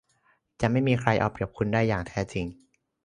[0.61, 2.45] จะไม่มีใครเอาเปรียบคุณได้อย่างแท้จริง